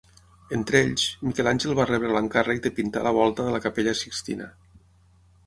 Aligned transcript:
Entre 0.55 0.79
ells, 0.85 1.03
Miquel 1.27 1.49
Àngel 1.51 1.75
va 1.81 1.85
rebre 1.89 2.15
l'encàrrec 2.15 2.65
de 2.65 2.73
pintar 2.81 3.05
la 3.09 3.13
volta 3.19 3.47
de 3.51 3.55
la 3.59 3.61
capella 3.67 3.95
Sixtina. 4.03 4.51